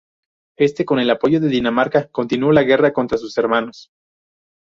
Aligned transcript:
Éste, 0.57 0.83
con 0.83 0.97
el 0.99 1.11
apoyo 1.11 1.39
de 1.39 1.47
Dinamarca, 1.47 2.07
continuó 2.07 2.51
la 2.51 2.63
guerra 2.63 2.91
contra 2.91 3.19
sus 3.19 3.37
hermanos. 3.37 3.91